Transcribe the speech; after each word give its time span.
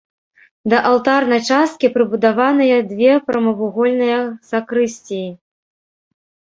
Да 0.71 0.77
алтарнай 0.91 1.41
часткі 1.57 1.91
прыбудаваныя 1.97 2.77
две 2.95 3.13
прамавугольныя 3.29 4.19
сакрысціі. 4.55 5.27